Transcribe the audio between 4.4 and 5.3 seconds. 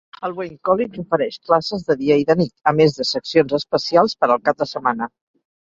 cap de setmana.